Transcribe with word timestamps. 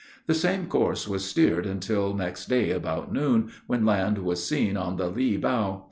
The 0.25 0.33
same 0.33 0.65
course 0.65 1.07
was 1.07 1.23
steered 1.25 1.67
until 1.67 2.15
next 2.15 2.47
day 2.47 2.71
about 2.71 3.13
noon, 3.13 3.51
when 3.67 3.85
land 3.85 4.17
was 4.17 4.43
seen 4.43 4.75
on 4.75 4.95
the 4.95 5.09
lee 5.11 5.37
bow. 5.37 5.79